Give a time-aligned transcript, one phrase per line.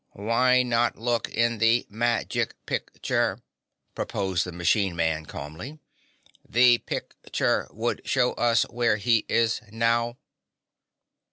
[0.17, 3.43] "Why not look in the ma gic pic ture?"
[3.93, 5.77] proposed the Machine Man calmly.
[6.43, 10.17] "The pic ture would show us where he is now."